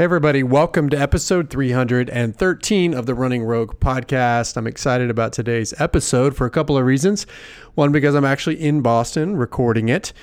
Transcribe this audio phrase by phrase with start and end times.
[0.00, 4.56] Hey, everybody, welcome to episode 313 of the Running Rogue podcast.
[4.56, 7.26] I'm excited about today's episode for a couple of reasons.
[7.74, 10.14] One, because I'm actually in Boston recording it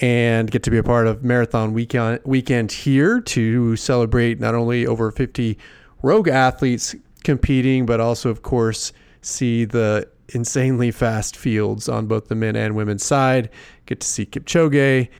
[0.00, 5.10] and get to be a part of Marathon weekend, here to celebrate not only over
[5.10, 5.58] 50
[6.02, 12.34] Rogue athletes competing, but also, of course, see the insanely fast fields on both the
[12.34, 13.50] men and women's side.
[13.84, 15.10] Get to see Kipchoge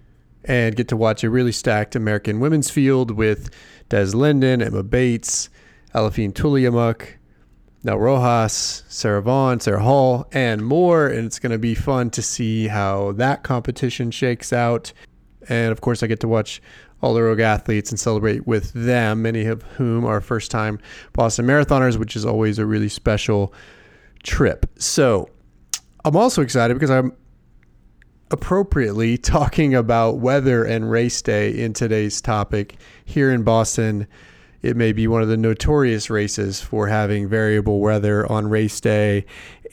[0.49, 3.51] and get to watch a really stacked American women's field with
[3.91, 5.51] Des Linden, Emma Bates,
[5.95, 7.07] Aliphine Tuliamuk,
[7.85, 11.07] Nell Rojas, Sarah Vaughn, Sarah Hall, and more.
[11.07, 14.93] And it's going to be fun to see how that competition shakes out.
[15.49, 16.61] And of course, I get to watch
[17.01, 20.81] all the Rogue athletes and celebrate with them, many of whom are first time
[21.13, 23.53] Boston Marathoners, which is always a really special
[24.25, 24.67] trip.
[24.79, 25.29] So
[26.05, 27.13] I'm also excited because I'm
[28.31, 32.77] appropriately talking about weather and race day in today's topic.
[33.05, 34.07] Here in Boston,
[34.61, 39.25] it may be one of the notorious races for having variable weather on race day.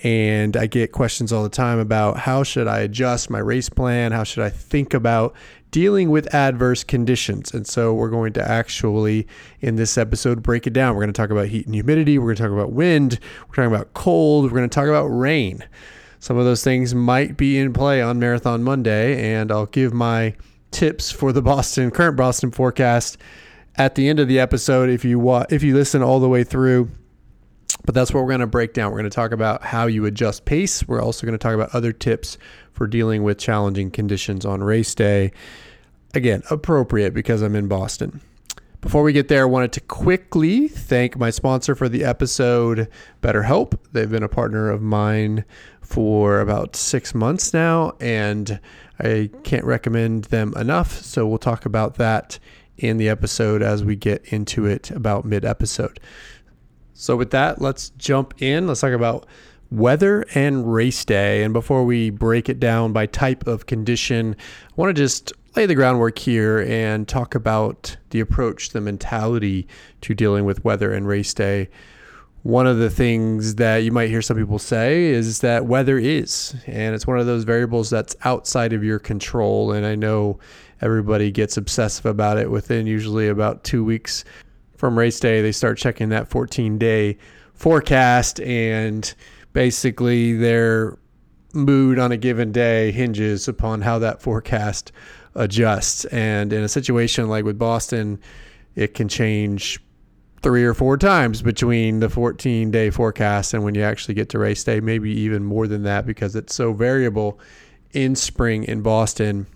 [0.04, 4.12] And I get questions all the time about how should I adjust my race plan?
[4.12, 5.34] How should I think about
[5.72, 7.54] dealing with adverse conditions?
[7.54, 9.28] And so we're going to actually,
[9.62, 10.96] in this episode, break it down.
[10.96, 12.20] We're going to talk about heat and humidity.
[12.20, 13.20] We're going to talk about wind.
[13.48, 14.46] We're talking about cold.
[14.46, 15.66] We're going to talk about rain
[16.26, 20.34] some of those things might be in play on Marathon Monday, and I'll give my
[20.72, 23.20] tips for the Boston current Boston forecast
[23.76, 26.44] at the end of the episode if you wa- if you listen all the way
[26.44, 26.90] through.
[27.86, 28.90] But that's what we're going to break down.
[28.90, 30.88] We're going to talk about how you adjust pace.
[30.88, 32.40] We're also going to talk about other tips
[32.74, 35.32] for dealing with challenging conditions on race day.
[36.16, 38.20] Again, appropriate because I'm in Boston.
[38.86, 42.88] Before we get there, I wanted to quickly thank my sponsor for the episode,
[43.24, 43.80] BetterHelp.
[43.94, 45.44] They've been a partner of mine
[45.86, 48.60] for about six months now, and
[49.00, 51.02] I can't recommend them enough.
[51.02, 52.40] So we'll talk about that
[52.78, 56.00] in the episode as we get into it about mid episode.
[56.94, 58.68] So, with that, let's jump in.
[58.68, 59.28] Let's talk about
[59.70, 61.44] weather and race day.
[61.44, 64.36] And before we break it down by type of condition,
[64.70, 69.68] I want to just lay the groundwork here and talk about the approach, the mentality
[70.02, 71.70] to dealing with weather and race day.
[72.46, 76.56] One of the things that you might hear some people say is that weather is,
[76.68, 79.72] and it's one of those variables that's outside of your control.
[79.72, 80.38] And I know
[80.80, 84.26] everybody gets obsessive about it within usually about two weeks
[84.78, 85.42] from race day.
[85.42, 87.18] They start checking that 14 day
[87.56, 89.12] forecast, and
[89.54, 91.00] basically their
[91.54, 94.92] mood on a given day hinges upon how that forecast
[95.34, 96.06] adjusts.
[96.06, 98.20] And in a situation like with Boston,
[98.76, 99.80] it can change
[100.46, 104.38] three or four times between the 14 day forecast and when you actually get to
[104.38, 107.40] race day, maybe even more than that because it's so variable
[107.94, 109.48] in spring in Boston.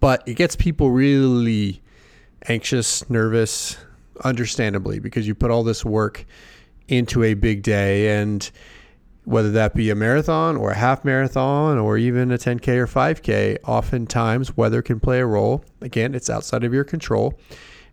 [0.00, 1.82] But it gets people really
[2.48, 3.76] anxious, nervous,
[4.24, 6.24] understandably, because you put all this work
[6.88, 8.18] into a big day.
[8.18, 8.50] And
[9.24, 13.58] whether that be a marathon or a half marathon or even a 10K or 5K,
[13.66, 15.66] oftentimes weather can play a role.
[15.82, 17.38] Again, it's outside of your control.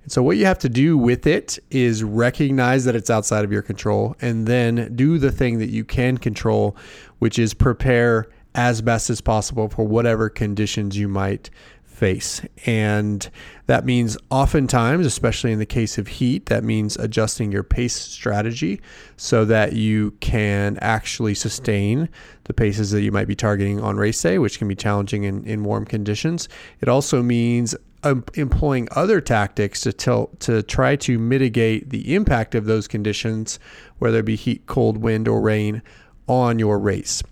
[0.09, 3.61] So, what you have to do with it is recognize that it's outside of your
[3.61, 6.75] control and then do the thing that you can control,
[7.19, 11.51] which is prepare as best as possible for whatever conditions you might
[11.83, 12.41] face.
[12.65, 13.29] And
[13.67, 18.81] that means oftentimes, especially in the case of heat, that means adjusting your pace strategy
[19.17, 22.09] so that you can actually sustain
[22.45, 25.43] the paces that you might be targeting on race day, which can be challenging in,
[25.43, 26.49] in warm conditions.
[26.81, 32.55] It also means um, employing other tactics to tell, to try to mitigate the impact
[32.55, 33.59] of those conditions,
[33.97, 35.81] whether it be heat, cold, wind, or rain,
[36.27, 37.23] on your race.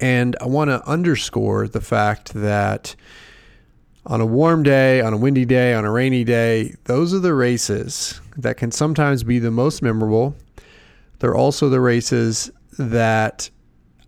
[0.00, 2.96] And I want to underscore the fact that
[4.04, 7.34] on a warm day, on a windy day, on a rainy day, those are the
[7.34, 10.34] races that can sometimes be the most memorable.
[11.20, 13.48] They're also the races that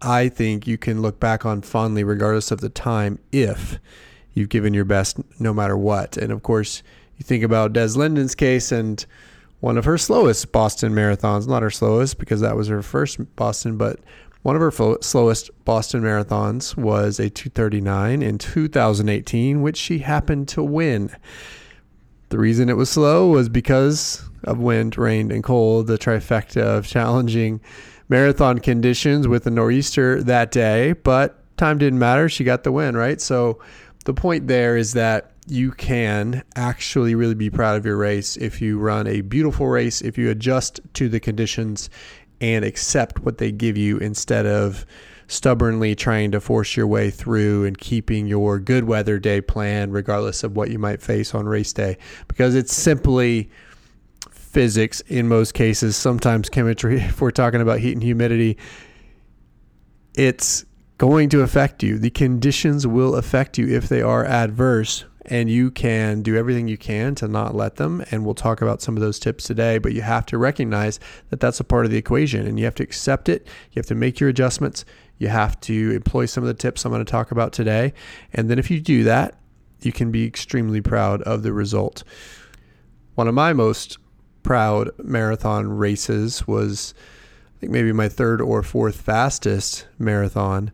[0.02, 3.78] I think you can look back on fondly, regardless of the time, if
[4.34, 6.16] you've given your best no matter what.
[6.16, 6.82] And of course,
[7.16, 9.04] you think about Des Linden's case and
[9.60, 13.78] one of her slowest Boston marathons, not her slowest because that was her first Boston,
[13.78, 13.98] but
[14.42, 20.48] one of her fo- slowest Boston marathons was a 239 in 2018, which she happened
[20.48, 21.10] to win.
[22.28, 26.86] The reason it was slow was because of wind, rain, and cold, the trifecta of
[26.86, 27.60] challenging
[28.10, 32.28] marathon conditions with a nor'easter that day, but time didn't matter.
[32.28, 33.20] She got the win, right?
[33.20, 33.60] So
[34.04, 38.60] the point there is that you can actually really be proud of your race if
[38.60, 41.90] you run a beautiful race, if you adjust to the conditions
[42.40, 44.86] and accept what they give you instead of
[45.26, 50.44] stubbornly trying to force your way through and keeping your good weather day plan, regardless
[50.44, 51.96] of what you might face on race day,
[52.28, 53.50] because it's simply
[54.30, 58.56] physics in most cases, sometimes chemistry, if we're talking about heat and humidity.
[60.14, 60.64] It's
[60.98, 61.98] going to affect you.
[61.98, 66.76] The conditions will affect you if they are adverse and you can do everything you
[66.76, 68.04] can to not let them.
[68.10, 71.00] And we'll talk about some of those tips today, but you have to recognize
[71.30, 73.46] that that's a part of the equation and you have to accept it.
[73.72, 74.84] You have to make your adjustments.
[75.18, 77.94] You have to employ some of the tips I'm going to talk about today.
[78.32, 79.38] And then if you do that,
[79.80, 82.04] you can be extremely proud of the result.
[83.14, 83.98] One of my most
[84.42, 86.94] proud marathon races was,
[87.64, 90.70] think, maybe my third or fourth fastest marathon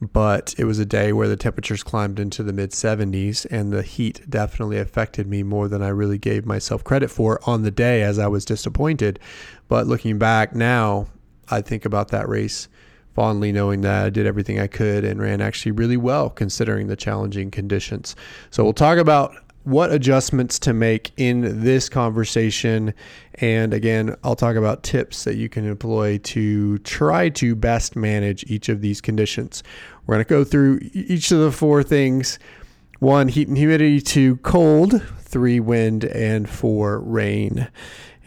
[0.00, 3.82] but it was a day where the temperatures climbed into the mid 70s and the
[3.82, 8.02] heat definitely affected me more than I really gave myself credit for on the day
[8.02, 9.18] as I was disappointed.
[9.66, 11.08] But looking back now,
[11.50, 12.68] I think about that race
[13.12, 16.94] fondly knowing that I did everything I could and ran actually really well considering the
[16.94, 18.14] challenging conditions.
[18.50, 19.34] So we'll talk about
[19.68, 22.94] what adjustments to make in this conversation.
[23.34, 28.44] And again, I'll talk about tips that you can employ to try to best manage
[28.50, 29.62] each of these conditions.
[30.06, 32.38] We're going to go through each of the four things
[32.98, 37.68] one, heat and humidity, two, cold, three, wind, and four, rain.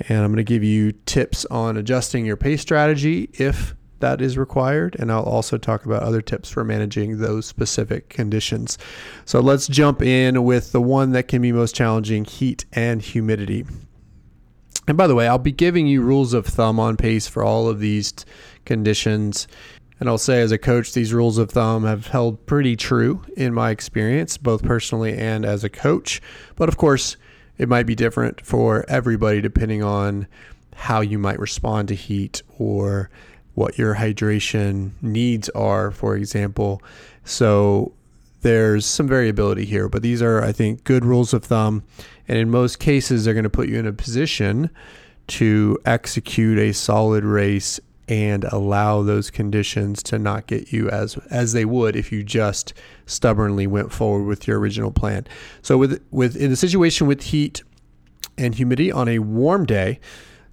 [0.07, 4.38] And I'm going to give you tips on adjusting your pace strategy if that is
[4.38, 4.95] required.
[5.00, 8.77] And I'll also talk about other tips for managing those specific conditions.
[9.25, 13.65] So let's jump in with the one that can be most challenging heat and humidity.
[14.88, 17.68] And by the way, I'll be giving you rules of thumb on pace for all
[17.68, 18.13] of these
[18.65, 19.48] conditions.
[20.00, 23.53] And I'll say, as a coach, these rules of thumb have held pretty true in
[23.53, 26.21] my experience, both personally and as a coach.
[26.56, 27.18] But of course,
[27.57, 30.27] it might be different for everybody depending on
[30.75, 33.12] how you might respond to heat or
[33.53, 36.81] what your hydration needs are, for example.
[37.25, 37.94] So
[38.42, 41.83] there's some variability here, but these are, I think, good rules of thumb.
[42.27, 44.69] And in most cases, they're going to put you in a position
[45.27, 51.53] to execute a solid race and allow those conditions to not get you as as
[51.53, 52.74] they would if you just
[53.06, 55.25] stubbornly went forward with your original plan.
[55.62, 57.63] So with with in a situation with heat
[58.38, 60.00] and humidity on a warm day,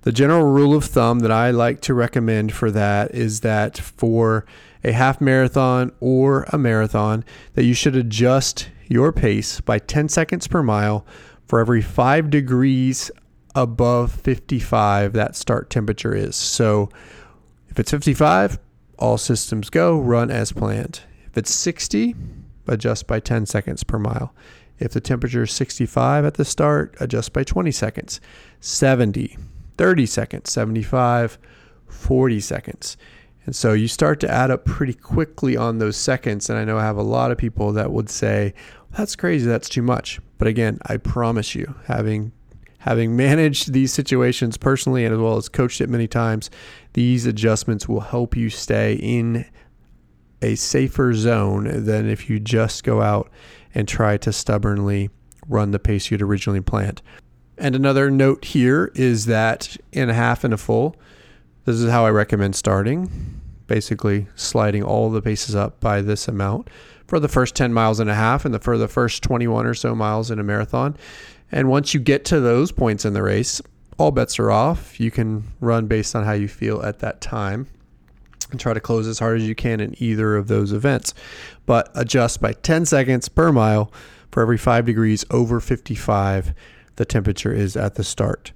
[0.03, 4.47] the general rule of thumb that I like to recommend for that is that for
[4.85, 7.25] a half marathon or a marathon
[7.55, 11.05] that you should adjust your pace by 10 seconds per mile
[11.47, 13.11] for every 5 degrees
[13.55, 16.37] above 55 that start temperature is.
[16.37, 16.91] So
[17.69, 18.59] if it's 55,
[18.99, 21.01] all systems go, run as planned.
[21.27, 22.15] If it's 60,
[22.67, 24.33] adjust by 10 seconds per mile.
[24.79, 28.21] If the temperature is 65 at the start, adjust by 20 seconds.
[28.61, 29.37] 70,
[29.79, 31.39] 30 seconds, 75,
[31.89, 32.97] 40 seconds.
[33.47, 36.51] And so you start to add up pretty quickly on those seconds.
[36.51, 38.53] And I know I have a lot of people that would say,
[38.97, 40.21] that's crazy, that's too much.
[40.37, 42.33] But again, I promise you, having
[42.81, 46.51] having managed these situations personally and as well as coached it many times,
[46.93, 49.45] these adjustments will help you stay in
[50.43, 53.31] a safer zone than if you just go out
[53.75, 55.11] and try to stubbornly
[55.49, 57.03] run the pace you'd originally planned.
[57.59, 60.97] And another note here is that in a half and a full,
[61.65, 63.41] this is how I recommend starting.
[63.67, 66.71] Basically, sliding all the paces up by this amount
[67.07, 69.75] for the first 10 miles and a half and the, for the first 21 or
[69.75, 70.97] so miles in a marathon.
[71.51, 73.61] And once you get to those points in the race,
[73.99, 75.01] all bets are off.
[75.01, 77.67] You can run based on how you feel at that time
[78.51, 81.13] and try to close as hard as you can in either of those events.
[81.67, 83.93] But adjust by 10 seconds per mile
[84.31, 86.55] for every five degrees over 55
[86.99, 88.53] the temperature is at the start.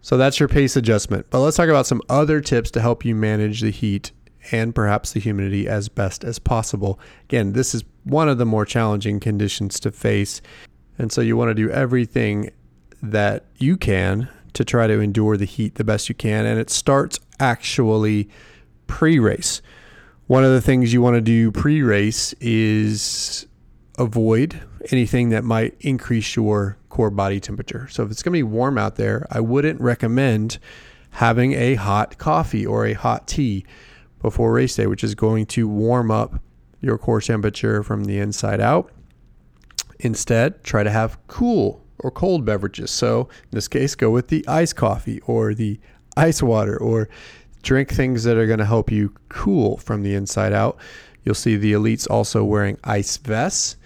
[0.00, 1.26] So that's your pace adjustment.
[1.30, 4.12] But let's talk about some other tips to help you manage the heat
[4.52, 7.00] and perhaps the humidity as best as possible.
[7.24, 10.40] Again, this is one of the more challenging conditions to face.
[10.98, 12.50] And so you want to do everything
[13.02, 16.46] that you can to try to endure the heat the best you can.
[16.46, 18.28] And it starts actually
[18.86, 19.62] pre race.
[20.26, 23.47] One of the things you want to do pre race is
[23.98, 27.88] avoid anything that might increase your core body temperature.
[27.88, 30.58] So if it's going to be warm out there, I wouldn't recommend
[31.10, 33.64] having a hot coffee or a hot tea
[34.22, 36.40] before race day, which is going to warm up
[36.80, 38.90] your core temperature from the inside out.
[40.00, 42.90] Instead, try to have cool or cold beverages.
[42.90, 45.80] So, in this case, go with the ice coffee or the
[46.16, 47.08] ice water or
[47.62, 50.78] drink things that are going to help you cool from the inside out.
[51.24, 53.76] You'll see the elites also wearing ice vests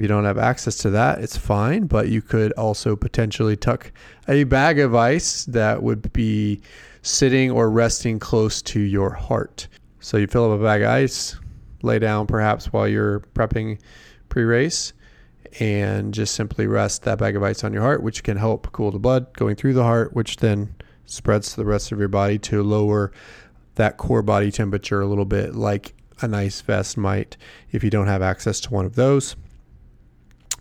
[0.00, 3.92] if you don't have access to that, it's fine, but you could also potentially tuck
[4.28, 6.62] a bag of ice that would be
[7.02, 9.68] sitting or resting close to your heart.
[10.00, 11.36] So you fill up a bag of ice,
[11.82, 13.78] lay down perhaps while you're prepping
[14.30, 14.94] pre race
[15.58, 18.90] and just simply rest that bag of ice on your heart, which can help cool
[18.90, 22.38] the blood going through the heart, which then spreads to the rest of your body
[22.38, 23.12] to lower
[23.74, 25.92] that core body temperature a little bit, like
[26.22, 27.36] an ice vest might
[27.70, 29.36] if you don't have access to one of those.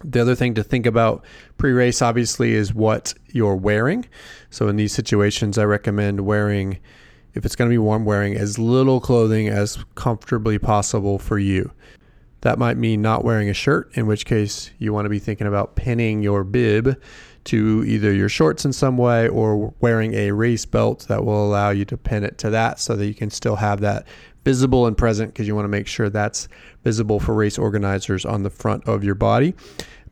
[0.03, 1.25] The other thing to think about
[1.57, 4.05] pre race, obviously, is what you're wearing.
[4.49, 6.79] So, in these situations, I recommend wearing,
[7.33, 11.71] if it's going to be warm, wearing as little clothing as comfortably possible for you.
[12.41, 15.47] That might mean not wearing a shirt, in which case you want to be thinking
[15.47, 16.97] about pinning your bib
[17.45, 21.69] to either your shorts in some way or wearing a race belt that will allow
[21.69, 24.05] you to pin it to that so that you can still have that
[24.43, 26.47] visible and present because you want to make sure that's
[26.83, 29.53] visible for race organizers on the front of your body.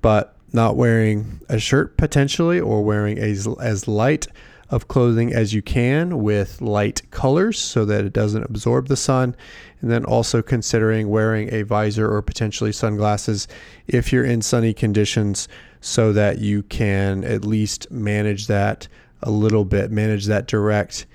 [0.01, 4.27] But not wearing a shirt potentially or wearing as, as light
[4.69, 9.35] of clothing as you can with light colors so that it doesn't absorb the sun.
[9.81, 13.47] And then also considering wearing a visor or potentially sunglasses
[13.87, 15.47] if you're in sunny conditions
[15.79, 18.87] so that you can at least manage that
[19.23, 21.05] a little bit, manage that direct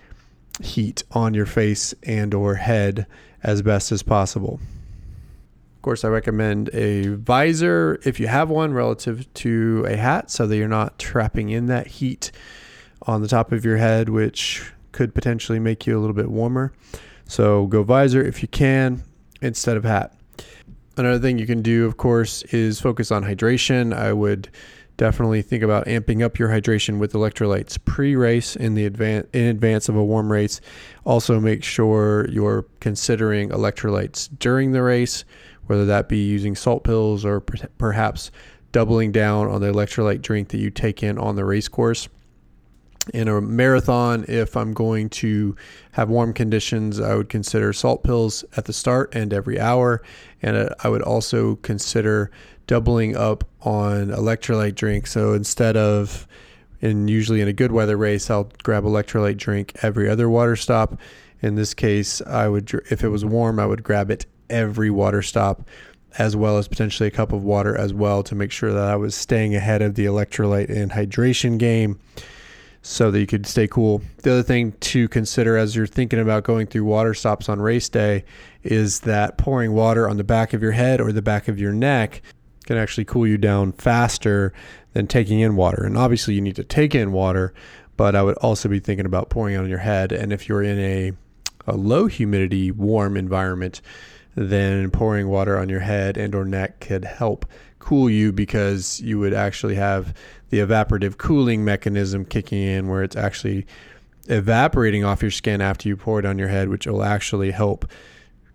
[0.63, 3.07] heat on your face and or head
[3.43, 4.61] as best as possible.
[5.77, 10.47] Of course, I recommend a visor if you have one relative to a hat so
[10.47, 12.31] that you're not trapping in that heat
[13.03, 16.73] on the top of your head, which could potentially make you a little bit warmer.
[17.27, 19.03] So go visor if you can
[19.41, 20.15] instead of hat.
[20.97, 23.93] Another thing you can do, of course, is focus on hydration.
[23.93, 24.51] I would
[24.97, 29.89] definitely think about amping up your hydration with electrolytes pre-race in the advance in advance
[29.89, 30.61] of a warm race.
[31.05, 35.25] Also, make sure you're considering electrolytes during the race,
[35.67, 38.31] whether that be using salt pills or per- perhaps
[38.73, 42.09] doubling down on the electrolyte drink that you take in on the race course
[43.13, 45.57] in a marathon, if I'm going to
[45.93, 50.03] have warm conditions, I would consider salt pills at the start and every hour.
[50.41, 52.31] And uh, I would also consider
[52.73, 55.13] doubling up on electrolyte drinks.
[55.13, 56.27] So instead of,
[56.81, 60.99] and usually in a good weather race, I'll grab electrolyte drink every other water stop.
[61.43, 65.21] In this case, I would, if it was warm, I would grab it every water
[65.21, 65.69] stop,
[66.17, 68.97] as well as potentially a cup of water as well to make sure that I
[68.97, 72.01] was staying ahead of the electrolyte and hydration game
[72.81, 74.01] so that you could stay cool.
[74.23, 77.91] The other thing to consider as you're thinking about going through water stops on race
[77.91, 78.25] day
[78.63, 81.75] is that pouring water on the back of your head or the back of your
[81.75, 82.23] neck
[82.63, 84.53] can actually cool you down faster
[84.93, 85.85] than taking in water.
[85.85, 87.53] And obviously, you need to take in water,
[87.97, 90.13] but I would also be thinking about pouring on your head.
[90.13, 91.13] And if you're in a,
[91.67, 93.81] a low humidity, warm environment,
[94.35, 97.47] then pouring water on your head and or neck could help
[97.79, 100.15] cool you because you would actually have
[100.51, 103.67] the evaporative cooling mechanism kicking in where it's actually
[104.29, 107.85] evaporating off your skin after you pour it on your head, which will actually help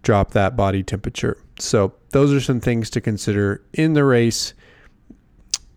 [0.08, 1.38] drop that body temperature.
[1.60, 4.54] So, those are some things to consider in the race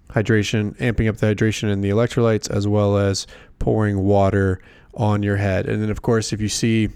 [0.08, 3.26] hydration, amping up the hydration and the electrolytes, as well as
[3.58, 4.60] pouring water
[4.94, 5.68] on your head.
[5.68, 6.90] And then, of course, if you see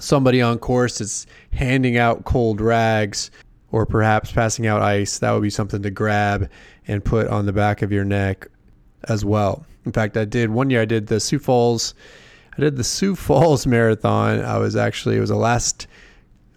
[0.00, 3.30] somebody on course that's handing out cold rags
[3.70, 6.50] or perhaps passing out ice, that would be something to grab
[6.88, 8.48] and put on the back of your neck
[9.04, 9.64] as well.
[9.86, 11.94] In fact, I did one year, I did the Sioux Falls.
[12.58, 14.40] I did the Sioux Falls Marathon.
[14.40, 15.86] I was actually, it was the last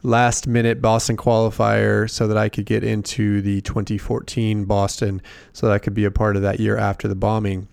[0.03, 5.21] last minute Boston qualifier so that I could get into the 2014 Boston
[5.53, 7.67] so that I could be a part of that year after the bombing.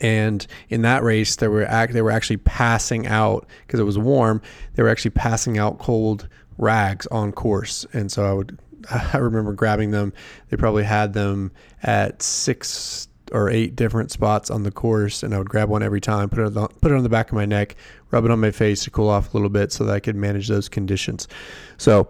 [0.00, 4.42] And in that race, they were they were actually passing out because it was warm.
[4.74, 8.58] They were actually passing out cold rags on course, and so I would
[9.12, 10.12] I remember grabbing them.
[10.48, 15.38] They probably had them at six or eight different spots on the course, and I
[15.38, 17.46] would grab one every time, put it on, put it on the back of my
[17.46, 17.76] neck,
[18.10, 20.16] rub it on my face to cool off a little bit, so that I could
[20.16, 21.28] manage those conditions.
[21.76, 22.08] So,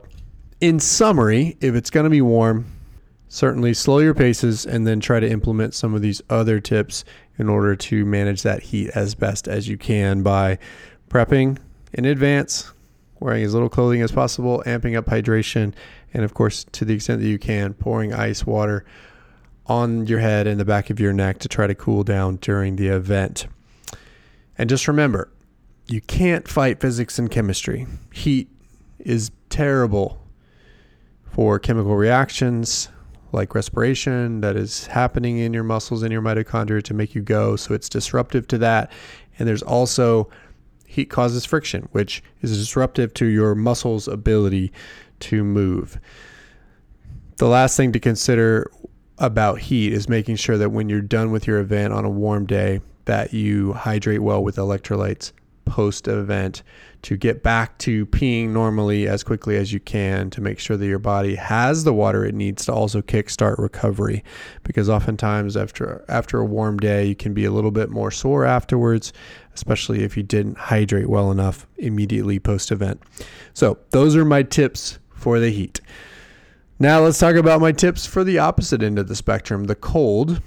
[0.61, 2.66] in summary, if it's going to be warm,
[3.28, 7.04] certainly slow your paces, and then try to implement some of these other tips
[7.38, 10.58] in order to manage that heat as best as you can by
[11.08, 11.58] prepping
[11.92, 12.73] in advance,
[13.20, 15.73] wearing as little clothing as possible, amping up hydration,
[16.14, 18.85] and of course, to the extent that you can, pouring ice water
[19.68, 22.76] on your head and the back of your neck to try to cool down during
[22.76, 23.46] the event.
[24.58, 25.30] And just remember,
[25.88, 27.87] you can't fight physics and chemistry.
[28.12, 28.49] Heat
[28.99, 30.20] is terrible
[31.32, 32.88] for chemical reactions
[33.32, 37.56] like respiration that is happening in your muscles and your mitochondria to make you go.
[37.56, 38.90] So it's disruptive to that.
[39.38, 40.30] And there's also
[40.87, 44.73] heat causes friction, which is disruptive to your muscles' ability
[45.20, 46.00] to move.
[47.37, 48.70] The last thing to consider
[49.18, 52.46] about heat is making sure that when you're done with your event on a warm
[52.46, 55.32] day that you hydrate well with electrolytes
[55.64, 56.62] post event
[57.02, 60.87] to get back to peeing normally as quickly as you can to make sure that
[60.87, 64.25] your body has the water it needs to also kickstart recovery.
[64.62, 68.44] Because oftentimes after after a warm day you can be a little bit more sore
[68.44, 69.12] afterwards
[69.54, 73.02] especially if you didn't hydrate well enough immediately post event
[73.54, 75.80] so those are my tips for the heat
[76.78, 80.40] now let's talk about my tips for the opposite end of the spectrum the cold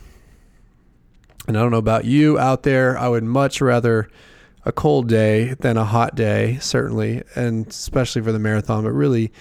[1.49, 4.07] and I don't know about you out there, I would much rather
[4.65, 9.31] a cold day than a hot day, certainly, and especially for the marathon, but really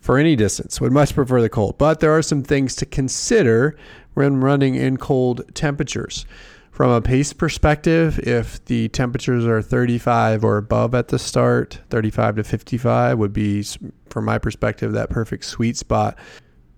[0.00, 1.76] for any distance, would much prefer the cold.
[1.76, 3.76] But there are some things to consider
[4.14, 6.24] when running in cold temperatures.
[6.72, 12.36] From a pace perspective, if the temperatures are 35 or above at the start, 35
[12.36, 13.62] to 55 would be,
[14.08, 16.18] from my perspective, that perfect sweet spot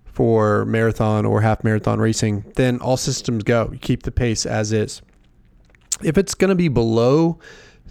[0.03, 3.69] for marathon or half marathon racing, then all systems go.
[3.71, 5.01] You keep the pace as is.
[6.03, 7.39] If it's going to be below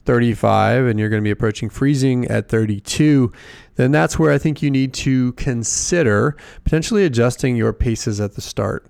[0.04, 3.32] 35 and you're going to be approaching freezing at 32,
[3.76, 8.42] then that's where I think you need to consider potentially adjusting your paces at the
[8.42, 8.86] start.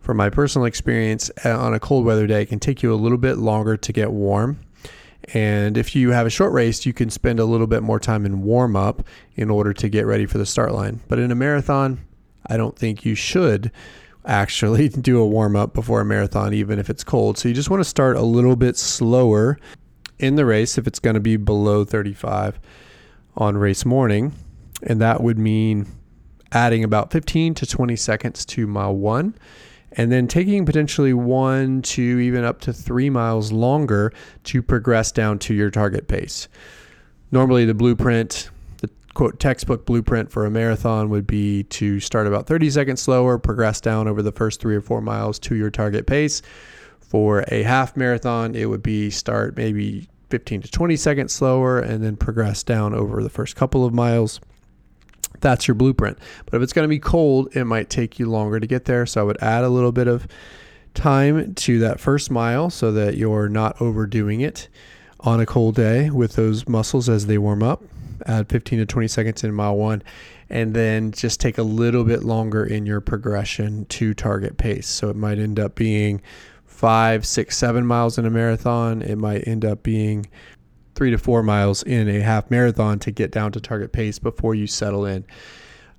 [0.00, 2.96] From my personal experience, uh, on a cold weather day, it can take you a
[2.96, 4.58] little bit longer to get warm.
[5.34, 8.24] And if you have a short race, you can spend a little bit more time
[8.24, 11.00] in warm up in order to get ready for the start line.
[11.08, 12.00] But in a marathon,
[12.46, 13.70] I don't think you should
[14.24, 17.36] actually do a warm up before a marathon, even if it's cold.
[17.36, 19.58] So you just want to start a little bit slower
[20.18, 22.58] in the race if it's going to be below 35
[23.36, 24.32] on race morning.
[24.82, 25.86] And that would mean
[26.52, 29.34] adding about 15 to 20 seconds to mile one
[29.92, 34.12] and then taking potentially one to even up to three miles longer
[34.44, 36.48] to progress down to your target pace.
[37.32, 42.46] Normally, the blueprint the quote textbook blueprint for a marathon would be to start about
[42.46, 46.06] 30 seconds slower, progress down over the first three or four miles to your target
[46.06, 46.42] pace.
[47.00, 52.04] For a half marathon, it would be start maybe 15 to 20 seconds slower and
[52.04, 54.40] then progress down over the first couple of miles.
[55.40, 56.18] That's your blueprint.
[56.46, 59.06] But if it's going to be cold, it might take you longer to get there.
[59.06, 60.26] So I would add a little bit of
[60.94, 64.68] time to that first mile so that you're not overdoing it
[65.20, 67.82] on a cold day with those muscles as they warm up
[68.26, 70.02] add 15 to 20 seconds in mile one,
[70.48, 74.88] and then just take a little bit longer in your progression to target pace.
[74.88, 76.20] So it might end up being
[76.64, 79.02] five, six, seven miles in a marathon.
[79.02, 80.26] It might end up being
[80.94, 84.54] three to four miles in a half marathon to get down to target pace before
[84.54, 85.24] you settle in.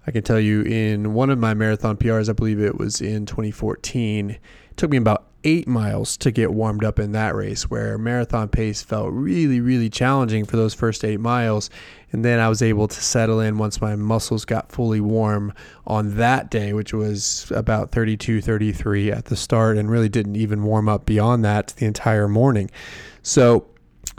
[0.05, 3.25] I can tell you in one of my marathon PRs, I believe it was in
[3.25, 4.39] 2014, it
[4.75, 8.81] took me about eight miles to get warmed up in that race, where marathon pace
[8.81, 11.69] felt really, really challenging for those first eight miles.
[12.11, 15.53] And then I was able to settle in once my muscles got fully warm
[15.87, 20.63] on that day, which was about 32, 33 at the start, and really didn't even
[20.63, 22.69] warm up beyond that the entire morning.
[23.23, 23.67] So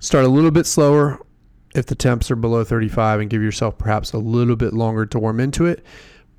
[0.01, 1.21] start a little bit slower
[1.75, 5.19] if the temps are below 35 and give yourself perhaps a little bit longer to
[5.19, 5.85] warm into it.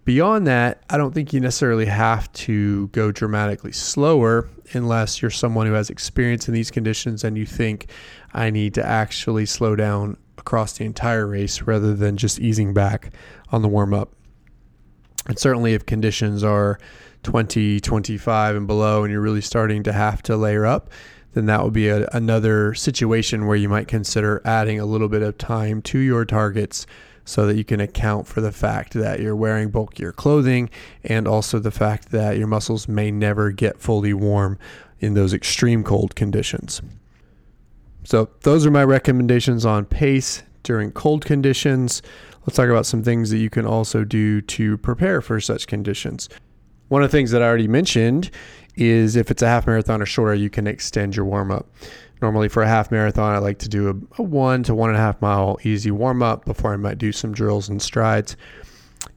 [0.06, 5.66] Beyond that, I don't think you necessarily have to go dramatically slower unless you're someone
[5.66, 7.90] who has experience in these conditions and you think
[8.34, 13.14] I need to actually slow down across the entire race rather than just easing back
[13.52, 14.14] on the warm up.
[15.28, 16.80] And certainly, if conditions are
[17.24, 20.90] 20, 25 and below, and you're really starting to have to layer up,
[21.34, 25.22] then that would be a, another situation where you might consider adding a little bit
[25.22, 26.86] of time to your targets
[27.26, 30.70] so that you can account for the fact that you're wearing bulkier clothing
[31.04, 34.58] and also the fact that your muscles may never get fully warm
[35.00, 36.82] in those extreme cold conditions.
[38.06, 42.02] So, those are my recommendations on pace during cold conditions.
[42.42, 46.28] Let's talk about some things that you can also do to prepare for such conditions.
[46.90, 48.30] One of the things that I already mentioned
[48.76, 51.68] is if it's a half marathon or shorter, you can extend your warm up.
[52.22, 54.98] Normally, for a half marathon, I like to do a, a one to one and
[54.98, 58.38] a half mile easy warm up before I might do some drills and strides.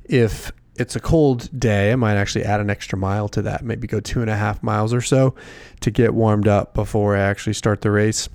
[0.05, 3.87] If it's a cold day, I might actually add an extra mile to that, maybe
[3.87, 5.35] go two and a half miles or so
[5.81, 8.29] to get warmed up before I actually start the race.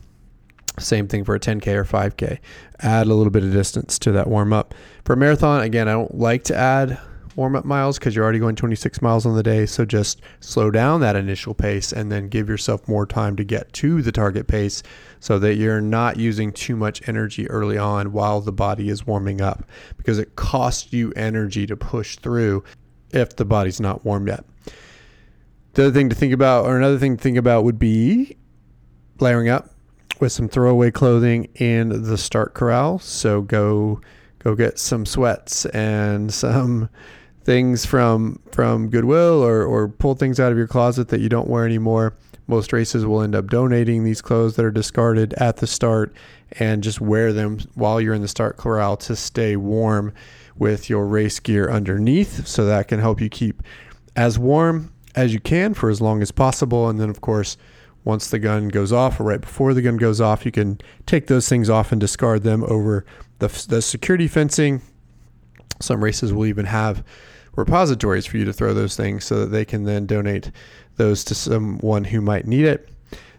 [0.79, 2.39] Same thing for a 10K or 5K.
[2.79, 4.73] Add a little bit of distance to that warm up.
[5.03, 6.97] For a marathon, again, I don't like to add
[7.35, 9.65] warm up miles because you're already going 26 miles on the day.
[9.65, 13.71] So just slow down that initial pace and then give yourself more time to get
[13.73, 14.83] to the target pace
[15.19, 19.41] so that you're not using too much energy early on while the body is warming
[19.41, 19.63] up
[19.97, 22.63] because it costs you energy to push through
[23.11, 24.43] if the body's not warmed yet.
[25.73, 28.37] The other thing to think about, or another thing to think about, would be
[29.19, 29.69] layering up
[30.19, 32.99] with some throwaway clothing in the start corral.
[32.99, 34.01] So go
[34.39, 36.89] go get some sweats and some
[37.43, 41.47] things from from Goodwill or or pull things out of your closet that you don't
[41.47, 42.13] wear anymore.
[42.47, 46.13] Most races will end up donating these clothes that are discarded at the start
[46.59, 50.13] and just wear them while you're in the start corral to stay warm
[50.57, 52.45] with your race gear underneath.
[52.45, 53.63] So that can help you keep
[54.15, 56.89] as warm as you can for as long as possible.
[56.89, 57.57] And then, of course,
[58.03, 61.27] once the gun goes off or right before the gun goes off, you can take
[61.27, 63.05] those things off and discard them over
[63.39, 64.81] the, the security fencing.
[65.79, 67.03] Some races will even have
[67.55, 70.51] repositories for you to throw those things so that they can then donate
[70.97, 72.89] those to someone who might need it.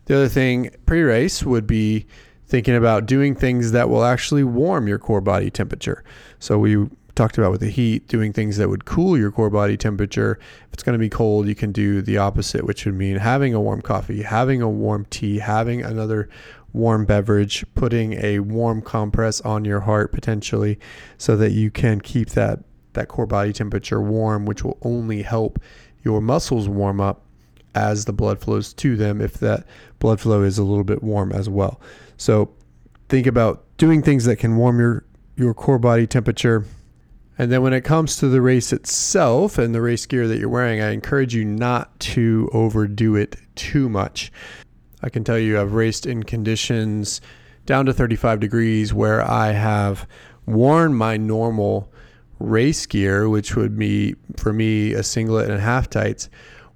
[0.06, 2.06] The other thing pre race would be
[2.46, 6.04] thinking about doing things that will actually warm your core body temperature.
[6.38, 9.76] So we talked about with the heat, doing things that would cool your core body
[9.76, 10.38] temperature.
[10.66, 13.54] If it's going to be cold, you can do the opposite, which would mean having
[13.54, 16.28] a warm coffee, having a warm tea, having another
[16.72, 20.78] warm beverage, putting a warm compress on your heart potentially
[21.18, 22.60] so that you can keep that
[22.94, 25.58] that core body temperature warm, which will only help
[26.02, 27.22] your muscles warm up
[27.74, 29.64] as the blood flows to them if that
[29.98, 31.80] blood flow is a little bit warm as well.
[32.16, 32.52] So
[33.08, 35.04] think about doing things that can warm your
[35.36, 36.66] your core body temperature
[37.38, 40.48] and then when it comes to the race itself and the race gear that you're
[40.48, 44.30] wearing, I encourage you not to overdo it too much.
[45.02, 47.20] I can tell you I've raced in conditions
[47.64, 50.06] down to 35 degrees where I have
[50.46, 51.91] worn my normal
[52.42, 56.28] race gear, which would be for me a singlet and half tights,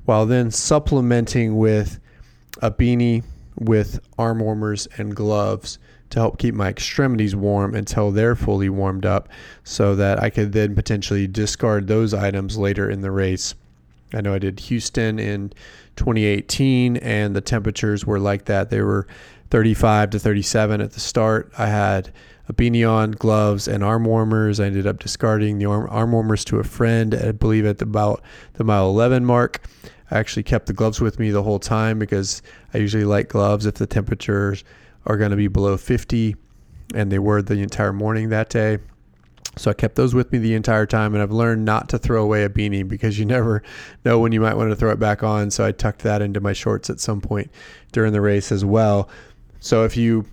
[0.05, 1.99] while then supplementing with
[2.63, 3.23] a beanie
[3.59, 5.79] with arm warmers and gloves
[6.11, 9.29] to help keep my extremities warm until they're fully warmed up
[9.65, 13.55] so that I could then potentially discard those items later in the race.
[14.15, 15.53] I know I did Houston in
[15.97, 18.71] 2018 and the temperatures were like that.
[18.71, 19.07] They were
[19.51, 21.53] 35 to 37 at the start.
[21.59, 22.13] I had
[22.49, 24.61] a beanie on, gloves, and arm warmers.
[24.61, 28.23] I ended up discarding the arm, arm warmers to a friend, I believe at about
[28.55, 29.67] the mile 11 mark.
[30.11, 33.67] I actually kept the gloves with me the whole time because I usually like gloves
[33.67, 34.63] if the temperatures
[35.07, 36.37] are going to be below 50,
[36.95, 38.79] and they were the entire morning that day.
[39.57, 42.23] So I kept those with me the entire time, and I've learned not to throw
[42.23, 43.63] away a beanie because you never
[44.05, 45.51] know when you might want to throw it back on.
[45.51, 47.51] So I tucked that into my shorts at some point
[47.93, 49.09] during the race as well.
[49.61, 50.27] So if you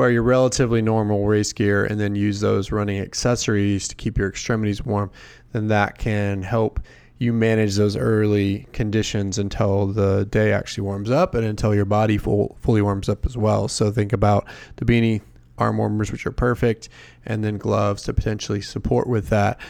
[0.00, 4.30] wear your relatively normal race gear and then use those running accessories to keep your
[4.30, 5.10] extremities warm,
[5.52, 6.80] then that can help
[7.18, 12.16] you manage those early conditions until the day actually warms up and until your body
[12.16, 13.68] full, fully warms up as well.
[13.68, 15.20] So think about the beanie,
[15.58, 16.88] arm warmers, which are perfect,
[17.26, 19.60] and then gloves to potentially support with that.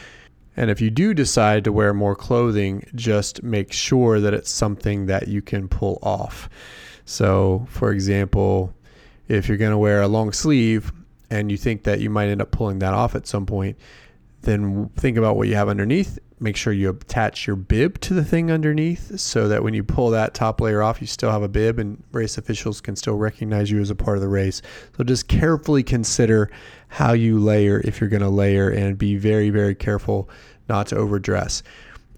[0.56, 5.06] And if you do decide to wear more clothing, just make sure that it's something
[5.06, 6.48] that you can pull off.
[7.04, 8.72] So, for example,
[9.30, 10.92] if you're going to wear a long sleeve
[11.30, 13.76] and you think that you might end up pulling that off at some point,
[14.42, 18.24] then think about what you have underneath make sure you attach your bib to the
[18.24, 21.48] thing underneath so that when you pull that top layer off, you still have a
[21.48, 24.62] bib and race officials can still recognize you as a part of the race.
[24.96, 26.50] So just carefully consider
[26.88, 30.30] how you layer if you're going to layer and be very, very careful
[30.68, 31.62] not to overdress.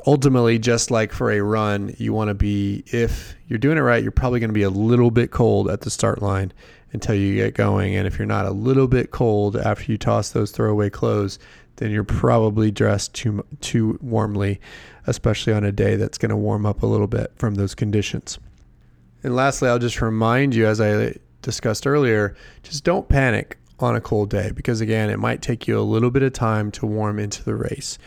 [0.07, 4.03] Ultimately, just like for a run, you want to be, if you're doing it right,
[4.03, 6.53] you're probably going to be a little bit cold at the start line
[6.93, 7.97] until you get going.
[7.97, 11.39] And if you're not a little bit cold after you toss those throwaway clothes,
[11.77, 14.61] then you're probably dressed too too warmly,
[15.07, 18.39] especially on a day that's going to warm up a little bit from those conditions.
[19.23, 24.01] And lastly, I'll just remind you, as I discussed earlier, just don't panic on a
[24.01, 27.19] cold day because again, it might take you a little bit of time to warm
[27.19, 27.99] into the race,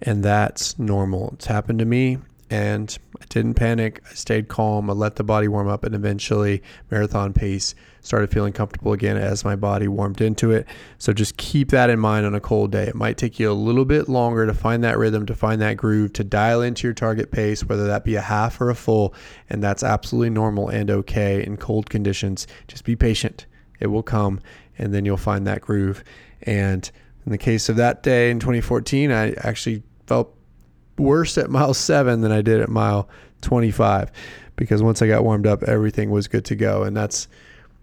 [0.00, 1.30] and that's normal.
[1.34, 2.18] It's happened to me
[2.50, 4.02] and I didn't panic.
[4.10, 4.88] I stayed calm.
[4.88, 7.74] I let the body warm up, and eventually, marathon pace
[8.08, 10.66] started feeling comfortable again as my body warmed into it.
[10.96, 12.84] So just keep that in mind on a cold day.
[12.84, 15.76] It might take you a little bit longer to find that rhythm, to find that
[15.76, 19.14] groove, to dial into your target pace, whether that be a half or a full,
[19.50, 22.46] and that's absolutely normal and okay in cold conditions.
[22.66, 23.44] Just be patient.
[23.78, 24.40] It will come,
[24.78, 26.02] and then you'll find that groove.
[26.42, 26.90] And
[27.26, 30.34] in the case of that day in 2014, I actually felt
[30.96, 33.06] worse at mile seven than I did at mile
[33.42, 34.10] 25
[34.56, 36.82] because once I got warmed up, everything was good to go.
[36.82, 37.28] And that's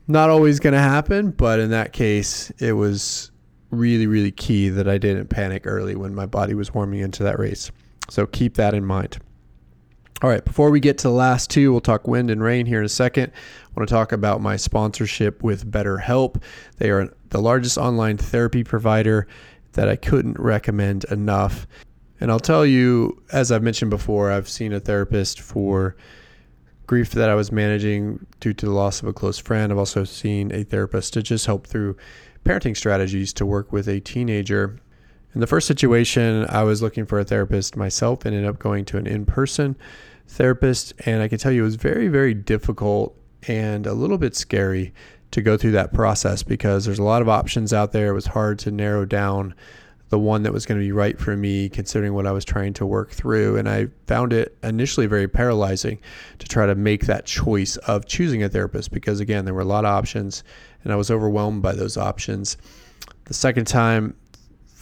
[0.07, 3.31] not always going to happen, but in that case, it was
[3.71, 7.39] really, really key that I didn't panic early when my body was warming into that
[7.39, 7.71] race.
[8.09, 9.17] So keep that in mind.
[10.21, 12.79] All right, before we get to the last two, we'll talk wind and rain here
[12.79, 13.33] in a second.
[13.33, 16.41] I want to talk about my sponsorship with BetterHelp.
[16.77, 19.27] They are the largest online therapy provider
[19.73, 21.67] that I couldn't recommend enough.
[22.21, 25.97] And I'll tell you, as I've mentioned before, I've seen a therapist for
[26.87, 29.71] grief that I was managing due to the loss of a close friend.
[29.71, 31.97] I've also seen a therapist to just help through
[32.43, 34.79] parenting strategies to work with a teenager.
[35.33, 38.85] In the first situation, I was looking for a therapist myself and ended up going
[38.85, 39.75] to an in person
[40.27, 40.93] therapist.
[41.05, 43.17] And I can tell you it was very, very difficult
[43.47, 44.93] and a little bit scary
[45.31, 48.07] to go through that process because there's a lot of options out there.
[48.07, 49.55] It was hard to narrow down
[50.15, 52.71] the one that was going to be right for me, considering what I was trying
[52.75, 53.57] to work through.
[53.57, 55.99] And I found it initially very paralyzing
[56.39, 59.65] to try to make that choice of choosing a therapist because, again, there were a
[59.65, 60.45] lot of options
[60.85, 62.55] and I was overwhelmed by those options.
[63.25, 64.15] The second time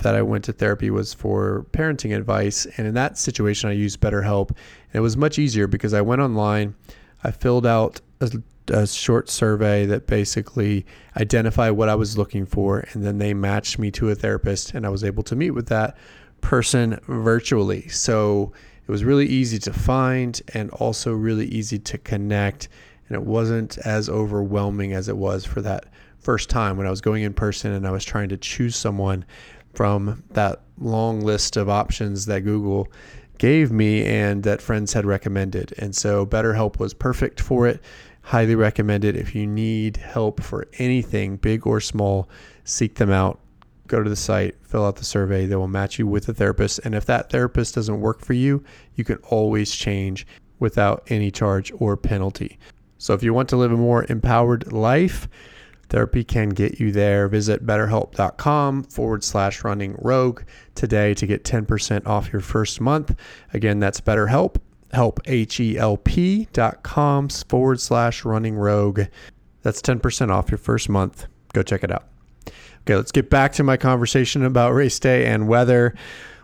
[0.03, 2.67] that I went to therapy was for parenting advice.
[2.77, 4.49] And in that situation, I used BetterHelp.
[4.49, 6.75] And it was much easier because I went online,
[7.23, 8.29] I filled out a
[8.67, 10.85] a short survey that basically
[11.17, 14.85] identified what I was looking for, and then they matched me to a therapist, and
[14.85, 15.97] I was able to meet with that
[16.41, 17.87] person virtually.
[17.87, 18.51] So
[18.87, 22.69] it was really easy to find and also really easy to connect,
[23.07, 25.85] and it wasn't as overwhelming as it was for that
[26.19, 29.25] first time when I was going in person and I was trying to choose someone
[29.73, 32.87] from that long list of options that Google
[33.37, 35.73] gave me and that friends had recommended.
[35.77, 37.81] And so BetterHelp was perfect for it.
[38.23, 39.17] Highly recommend it.
[39.17, 42.29] If you need help for anything, big or small,
[42.63, 43.39] seek them out.
[43.87, 45.45] Go to the site, fill out the survey.
[45.45, 46.79] They will match you with a therapist.
[46.85, 48.63] And if that therapist doesn't work for you,
[48.95, 50.25] you can always change
[50.57, 52.57] without any charge or penalty.
[52.97, 55.27] So if you want to live a more empowered life,
[55.89, 57.27] therapy can get you there.
[57.27, 60.43] Visit betterhelp.com forward slash running rogue
[60.75, 63.15] today to get 10% off your first month.
[63.53, 64.55] Again, that's BetterHelp
[64.93, 66.47] help, H-E-L-P
[67.49, 69.01] forward slash running rogue.
[69.61, 71.25] That's 10% off your first month.
[71.53, 72.05] Go check it out.
[72.81, 75.95] Okay, let's get back to my conversation about race day and weather.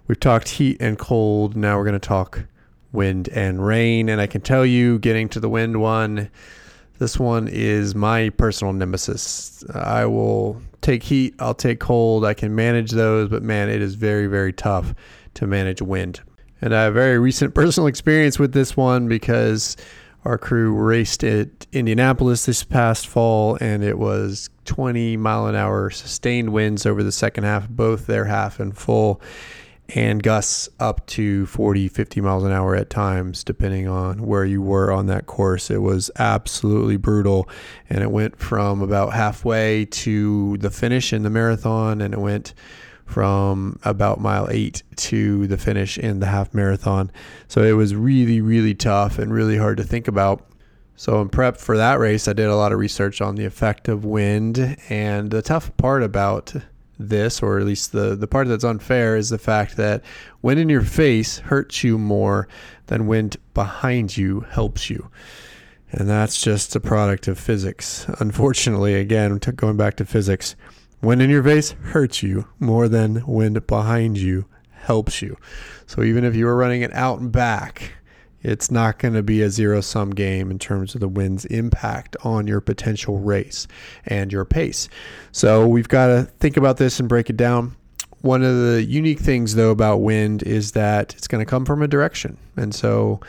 [0.07, 1.55] We've talked heat and cold.
[1.55, 2.45] Now we're going to talk
[2.91, 4.09] wind and rain.
[4.09, 6.29] And I can tell you, getting to the wind one,
[6.97, 9.63] this one is my personal nemesis.
[9.73, 12.25] I will take heat, I'll take cold.
[12.25, 14.93] I can manage those, but man, it is very, very tough
[15.35, 16.21] to manage wind.
[16.62, 19.78] And I have a very recent personal experience with this one because
[20.26, 25.89] our crew raced at Indianapolis this past fall and it was 20 mile an hour
[25.89, 29.22] sustained winds over the second half, both their half and full,
[29.95, 34.62] and gusts up to 40, 50 miles an hour at times, depending on where you
[34.62, 35.72] were on that course.
[35.72, 37.50] It was absolutely brutal.
[37.89, 42.54] And it went from about halfway to the finish in the marathon and it went
[43.10, 47.12] from about mile eight to the finish in the half marathon.
[47.48, 50.45] So it was really, really tough and really hard to think about.
[50.95, 53.88] So, in prep for that race, I did a lot of research on the effect
[53.88, 54.78] of wind.
[54.89, 56.54] And the tough part about
[57.00, 60.04] this, or at least the, the part that's unfair, is the fact that
[60.41, 62.50] wind in your face hurts you more
[62.88, 65.10] than wind behind you helps you.
[65.91, 68.06] And that's just a product of physics.
[68.19, 70.56] Unfortunately, again, going back to physics,
[71.01, 75.38] Wind in your face hurts you more than wind behind you helps you.
[75.85, 77.93] So even if you were running it out and back,
[78.41, 82.17] it's not going to be a zero sum game in terms of the wind's impact
[82.23, 83.67] on your potential race
[84.05, 84.89] and your pace.
[85.31, 87.75] So we've got to think about this and break it down.
[88.21, 91.81] One of the unique things, though, about wind is that it's going to come from
[91.81, 92.38] a direction.
[92.57, 93.21] And so,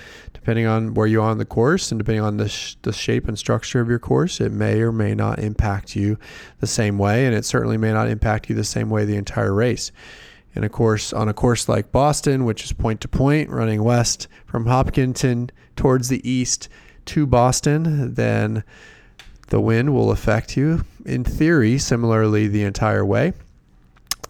[0.50, 3.28] depending on where you are on the course and depending on the, sh- the shape
[3.28, 6.18] and structure of your course, it may or may not impact you
[6.58, 7.24] the same way.
[7.24, 9.92] And it certainly may not impact you the same way the entire race.
[10.56, 14.26] And of course, on a course like Boston, which is point to point, running west
[14.44, 16.68] from Hopkinton towards the east
[17.04, 18.64] to Boston, then
[19.50, 23.34] the wind will affect you, in theory, similarly the entire way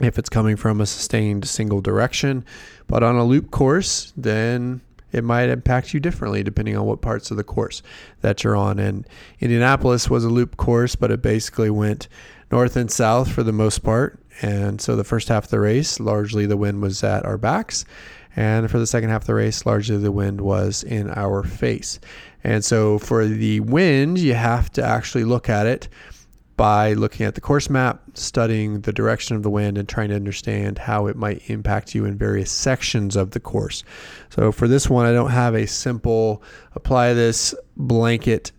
[0.02, 2.44] if it's coming from a sustained single direction.
[2.87, 4.80] But on a loop course, then
[5.12, 7.83] it might impact you differently depending on what parts of the course
[8.20, 8.79] that you're on.
[8.79, 9.07] And
[9.40, 12.09] Indianapolis was a loop course, but it basically went
[12.51, 14.18] north and south for the most part.
[14.42, 17.85] And so the first half of the race, largely the wind was at our backs.
[18.37, 21.99] And for the second half of the race, largely the wind was in our face.
[22.44, 25.88] And so for the wind, you have to actually look at it
[26.61, 30.14] by looking at the course map, studying the direction of the wind, and trying to
[30.14, 33.83] understand how it might impact you in various sections of the course.
[34.29, 36.42] So, for this one, I don't have a simple
[36.75, 38.53] apply this blanket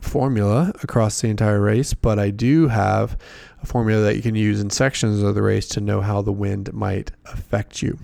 [0.00, 3.16] formula across the entire race, but I do have
[3.62, 6.32] a formula that you can use in sections of the race to know how the
[6.32, 7.96] wind might affect you.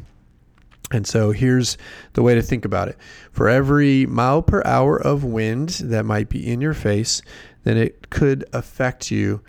[0.93, 1.79] And so here's
[2.15, 2.97] the way to think about it.
[3.31, 7.23] For every mile per hour of wind that might be in your face,
[7.65, 9.41] then it could affect you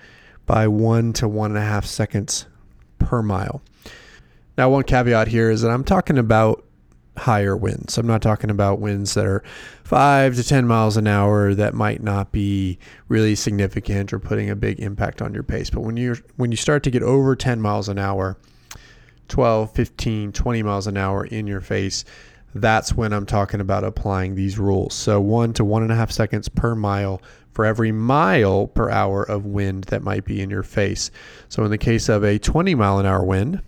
[0.46, 2.46] by one to one and a half seconds
[3.00, 3.62] per mile.
[4.58, 6.66] Now, one caveat here is that I'm talking about
[7.18, 7.98] higher winds.
[7.98, 9.44] I'm not talking about winds that are
[9.84, 14.56] five to 10 miles an hour that might not be really significant or putting a
[14.56, 15.70] big impact on your pace.
[15.70, 18.38] But when you when you start to get over 10 miles an hour,
[19.28, 22.06] 12, 15, 20 miles an hour in your face,
[22.54, 24.94] that's when I'm talking about applying these rules.
[24.94, 27.22] So one to one and a half seconds per mile
[27.54, 31.12] for every mile per hour of wind that might be in your face.
[31.50, 33.62] So in the case of a 20 mile an hour wind,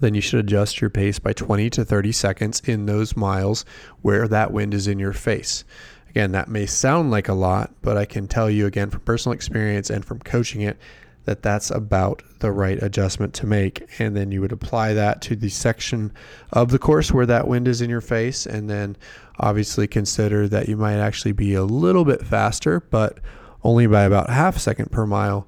[0.00, 3.64] then you should adjust your pace by 20 to 30 seconds in those miles
[4.02, 5.64] where that wind is in your face.
[6.10, 9.34] Again, that may sound like a lot, but I can tell you again from personal
[9.34, 10.78] experience and from coaching it
[11.26, 13.86] that that's about the right adjustment to make.
[14.00, 16.12] And then you would apply that to the section
[16.52, 18.46] of the course where that wind is in your face.
[18.46, 18.96] And then
[19.38, 23.18] obviously consider that you might actually be a little bit faster, but
[23.64, 25.46] only by about half a second per mile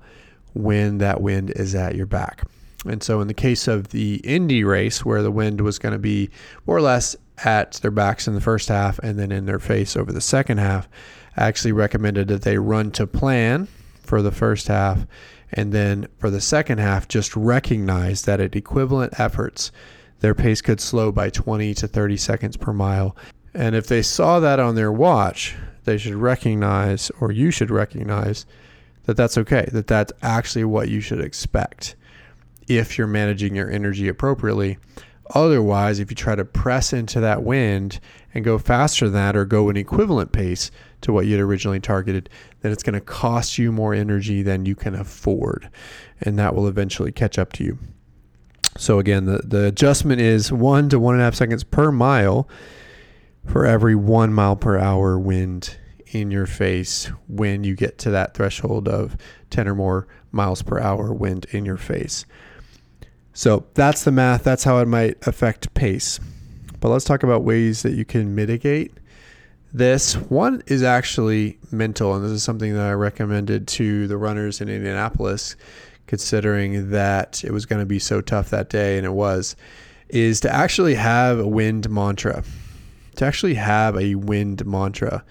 [0.52, 2.42] when that wind is at your back.
[2.84, 5.98] And so, in the case of the Indy race, where the wind was going to
[5.98, 6.30] be
[6.66, 9.96] more or less at their backs in the first half and then in their face
[9.96, 10.88] over the second half,
[11.36, 13.68] I actually recommended that they run to plan
[14.02, 15.06] for the first half
[15.52, 19.72] and then for the second half, just recognize that at equivalent efforts,
[20.20, 23.16] their pace could slow by 20 to 30 seconds per mile.
[23.54, 28.44] And if they saw that on their watch, they should recognize, or you should recognize,
[29.04, 31.96] that that's okay, that that's actually what you should expect
[32.68, 34.76] if you're managing your energy appropriately.
[35.34, 38.00] Otherwise, if you try to press into that wind
[38.34, 42.28] and go faster than that or go an equivalent pace to what you'd originally targeted,
[42.60, 45.70] then it's going to cost you more energy than you can afford.
[46.20, 47.78] And that will eventually catch up to you.
[48.76, 52.48] So, again, the, the adjustment is one to one and a half seconds per mile
[53.46, 55.76] for every one mile per hour wind
[56.12, 59.16] in your face when you get to that threshold of
[59.50, 62.24] 10 or more miles per hour wind in your face.
[63.32, 64.42] So that's the math.
[64.42, 66.18] That's how it might affect pace.
[66.80, 68.92] But let's talk about ways that you can mitigate
[69.72, 70.14] this.
[70.14, 74.68] One is actually mental, and this is something that I recommended to the runners in
[74.68, 75.56] Indianapolis,
[76.06, 79.56] considering that it was going to be so tough that day, and it was,
[80.08, 82.42] is to actually have a wind mantra.
[83.16, 85.24] To actually have a wind mantra.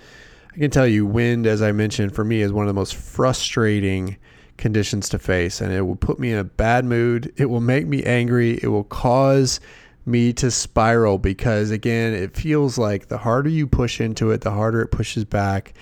[0.53, 2.95] I can tell you, wind, as I mentioned, for me is one of the most
[2.95, 4.17] frustrating
[4.57, 7.31] conditions to face and it will put me in a bad mood.
[7.37, 8.59] It will make me angry.
[8.61, 9.59] It will cause
[10.07, 14.51] me to spiral because again, it feels like the harder you push into it, the
[14.51, 15.73] harder it pushes back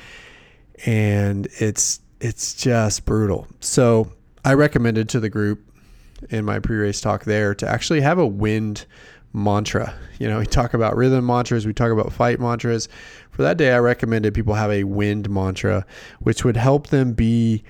[0.85, 3.47] and it's it's just brutal.
[3.59, 4.11] So,
[4.43, 5.61] I recommended to the group
[6.29, 8.85] in my pre-race talk there to actually have a wind
[9.33, 9.93] mantra.
[10.17, 12.88] You know, we talk about rhythm mantras, we talk about fight mantras.
[13.31, 15.85] For that day, I recommended people have a wind mantra,
[16.19, 17.63] which would help them be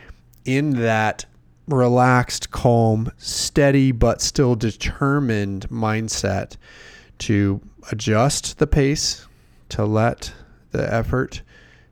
[0.46, 1.26] in that
[1.68, 6.58] relaxed, calm, steady, but still determined mindset
[7.20, 9.28] to adjust the pace,
[9.70, 10.34] to let
[10.72, 11.42] the effort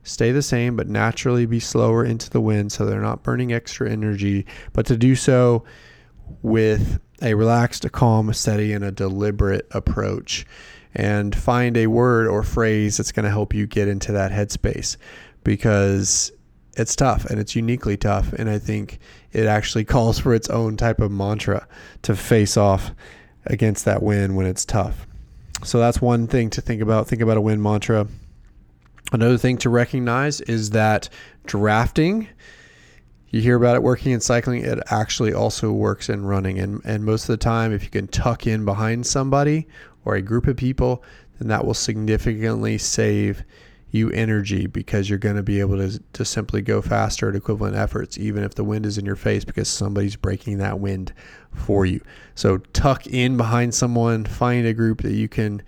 [0.02, 3.90] stay the same, but naturally be slower into the wind so they're not burning extra
[3.90, 5.64] energy, but to do so
[6.42, 10.46] with a relaxed, a calm, a steady, and a deliberate approach.
[10.94, 14.96] And find a word or phrase that's going to help you get into that headspace
[15.42, 16.30] because
[16.76, 18.32] it's tough and it's uniquely tough.
[18.32, 18.98] And I think
[19.32, 21.66] it actually calls for its own type of mantra
[22.02, 22.92] to face off
[23.46, 25.06] against that win when it's tough.
[25.62, 27.06] So that's one thing to think about.
[27.06, 28.06] Think about a win mantra.
[29.12, 31.08] Another thing to recognize is that
[31.46, 32.28] drafting,
[33.28, 36.58] you hear about it working in cycling, it actually also works in running.
[36.58, 39.68] And, and most of the time, if you can tuck in behind somebody
[40.04, 41.02] or a group of people,
[41.38, 43.44] then that will significantly save
[43.94, 47.76] you energy because you're going to be able to, to simply go faster at equivalent
[47.76, 51.12] efforts, even if the wind is in your face because somebody's breaking that wind
[51.52, 52.00] for you.
[52.34, 55.62] So tuck in behind someone, find a group that you can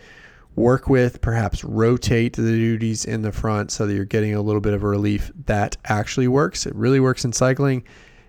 [0.57, 4.61] work with, perhaps rotate the duties in the front so that you're getting a little
[4.61, 5.31] bit of a relief.
[5.45, 6.67] That actually works.
[6.67, 7.85] It really works in cycling.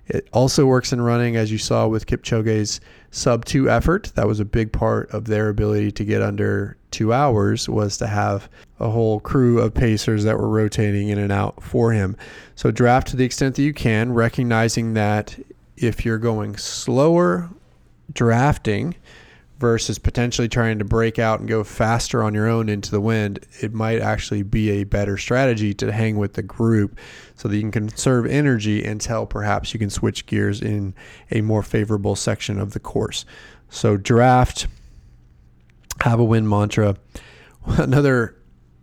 [0.06, 2.80] It also works in running, as you saw with Kipchoge's
[3.10, 4.12] sub two effort.
[4.14, 8.08] That was a big part of their ability to get under two hours was to
[8.08, 12.16] have a whole crew of pacers that were rotating in and out for him.
[12.56, 15.38] So draft to the extent that you can, recognizing that
[15.76, 17.50] if you're going slower
[18.14, 18.96] drafting,
[19.60, 23.40] versus potentially trying to break out and go faster on your own into the wind,
[23.62, 26.98] it might actually be a better strategy to hang with the group
[27.36, 30.94] so that you can conserve energy until perhaps you can switch gears in
[31.32, 33.26] a more favorable section of the course.
[33.70, 34.68] So, draft,
[36.02, 36.96] have a win mantra.
[37.66, 38.36] Another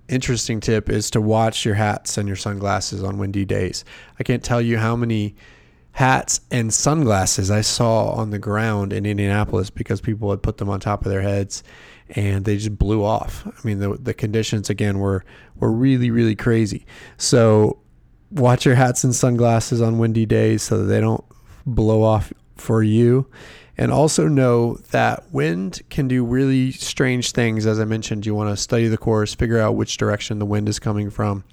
[0.09, 3.85] interesting tip is to watch your hats and your sunglasses on windy days.
[4.19, 5.35] I can't tell you how many
[5.93, 10.69] hats and sunglasses I saw on the ground in Indianapolis because people had put them
[10.69, 11.63] on top of their heads
[12.11, 13.47] and they just blew off.
[13.47, 15.25] I mean, the, the conditions again were
[15.57, 16.85] were really really crazy.
[17.17, 17.79] So
[18.31, 21.25] watch your hats and sunglasses on windy days so that they don't
[21.65, 23.27] blow off for you.
[23.77, 27.67] And also know that wind can do really strange things.
[27.67, 30.69] As I mentioned, you want to study the course, figure out which direction the wind
[30.69, 31.45] is coming from.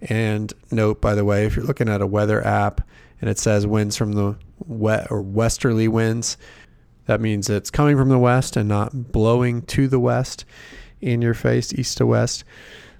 [0.00, 2.80] And note, by the way, if you're looking at a weather app
[3.20, 4.36] and it says winds from the
[4.66, 6.38] wet or westerly winds,
[7.04, 10.44] that means it's coming from the west and not blowing to the west
[11.00, 12.44] in your face, east to west.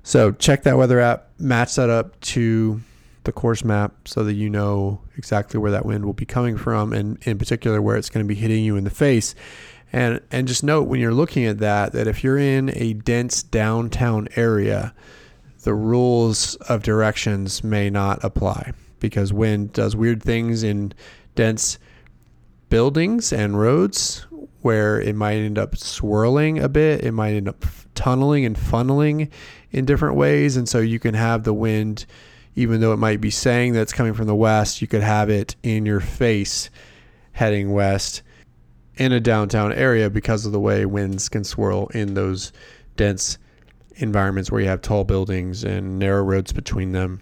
[0.03, 2.81] So check that weather app, match that up to
[3.25, 6.93] the course map so that you know exactly where that wind will be coming from
[6.93, 9.35] and in particular where it's going to be hitting you in the face.
[9.93, 13.43] And and just note when you're looking at that that if you're in a dense
[13.43, 14.95] downtown area,
[15.65, 20.93] the rules of directions may not apply because wind does weird things in
[21.35, 21.79] dense
[22.69, 24.27] buildings and roads
[24.63, 27.03] where it might end up swirling a bit.
[27.03, 27.65] It might end up
[27.95, 29.31] tunneling and funneling
[29.71, 30.57] in different ways.
[30.57, 32.07] And so you can have the wind,
[32.61, 35.31] even though it might be saying that it's coming from the west, you could have
[35.31, 36.69] it in your face
[37.33, 38.23] heading west
[38.97, 42.53] in a downtown area because of the way winds can swirl in those
[42.97, 43.39] dense
[43.97, 47.21] environments where you have tall buildings and narrow roads between them.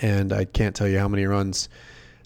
[0.00, 1.68] And I can't tell you how many runs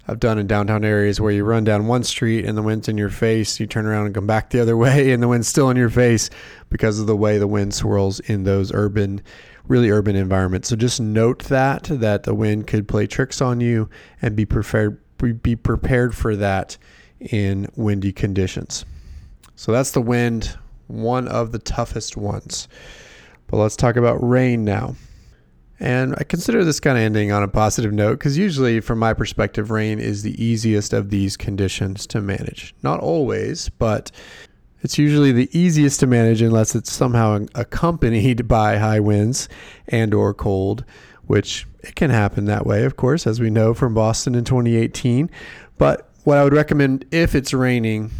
[0.06, 2.96] I've done in downtown areas where you run down one street and the wind's in
[2.96, 3.58] your face.
[3.58, 5.90] You turn around and come back the other way and the wind's still in your
[5.90, 6.30] face
[6.70, 9.20] because of the way the wind swirls in those urban,
[9.66, 10.66] really urban environment.
[10.66, 13.88] So just note that that the wind could play tricks on you
[14.20, 15.00] and be prepared
[15.42, 16.76] be prepared for that
[17.18, 18.84] in windy conditions.
[19.56, 22.68] So that's the wind, one of the toughest ones.
[23.46, 24.96] But let's talk about rain now.
[25.80, 29.12] And I consider this kind of ending on a positive note because usually, from my
[29.12, 32.74] perspective, rain is the easiest of these conditions to manage.
[32.82, 34.10] Not always, but
[34.85, 39.49] it's usually the easiest to manage unless it's somehow accompanied by high winds
[39.89, 40.85] and or cold,
[41.26, 45.30] which it can happen that way, of course, as we know from Boston in 2018.
[45.78, 48.11] But what I would recommend if it's raining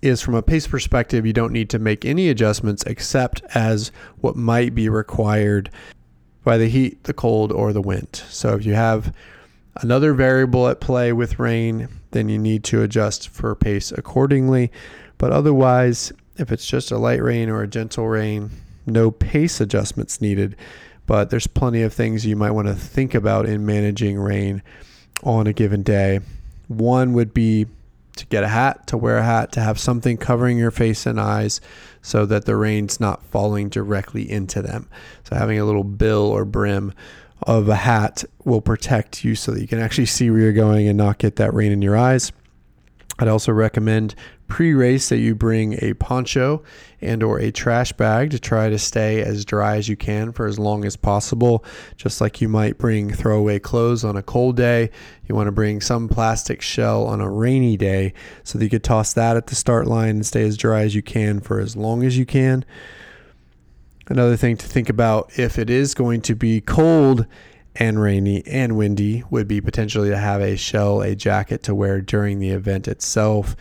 [0.00, 4.36] is from a pace perspective, you don't need to make any adjustments except as what
[4.36, 5.70] might be required
[6.44, 8.22] by the heat, the cold, or the wind.
[8.28, 9.12] So if you have
[9.76, 14.70] another variable at play with rain, then you need to adjust for pace accordingly.
[15.22, 18.50] But otherwise, if it's just a light rain or a gentle rain,
[18.86, 20.56] no pace adjustments needed.
[21.06, 24.64] But there's plenty of things you might want to think about in managing rain
[25.22, 26.18] on a given day.
[26.66, 27.66] One would be
[28.16, 31.20] to get a hat, to wear a hat, to have something covering your face and
[31.20, 31.60] eyes
[32.02, 34.88] so that the rain's not falling directly into them.
[35.22, 36.92] So having a little bill or brim
[37.42, 40.88] of a hat will protect you so that you can actually see where you're going
[40.88, 42.32] and not get that rain in your eyes.
[43.18, 44.14] I'd also recommend
[44.48, 46.62] pre-race that you bring a poncho
[47.00, 50.46] and or a trash bag to try to stay as dry as you can for
[50.46, 51.64] as long as possible.
[51.96, 54.90] Just like you might bring throwaway clothes on a cold day
[55.32, 58.12] you want to bring some plastic shell on a rainy day
[58.44, 60.94] so that you could toss that at the start line and stay as dry as
[60.94, 62.64] you can for as long as you can.
[64.08, 67.26] Another thing to think about if it is going to be cold
[67.76, 72.00] and rainy and windy would be potentially to have a shell a jacket to wear
[72.00, 73.56] during the event itself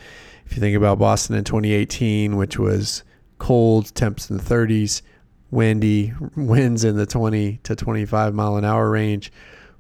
[0.52, 3.04] if you think about Boston in 2018, which was
[3.38, 5.02] cold, temps in the 30s,
[5.50, 9.32] windy, winds in the 20 to 25 mile an hour range,